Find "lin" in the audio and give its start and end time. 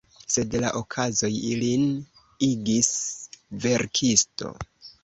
1.65-1.85